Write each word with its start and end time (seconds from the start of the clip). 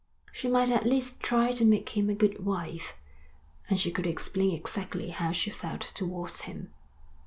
She 0.31 0.47
might 0.47 0.71
at 0.71 0.83
least 0.87 1.19
try 1.19 1.51
to 1.51 1.63
make 1.63 1.89
him 1.89 2.09
a 2.09 2.15
good 2.15 2.43
wife; 2.43 2.95
and 3.69 3.79
she 3.79 3.91
could 3.91 4.07
explain 4.07 4.49
exactly 4.49 5.09
how 5.09 5.31
she 5.31 5.51
felt 5.51 5.81
towards 5.93 6.41
him. 6.41 6.73